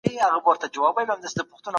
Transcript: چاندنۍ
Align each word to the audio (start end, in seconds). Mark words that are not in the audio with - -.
چاندنۍ 0.05 1.69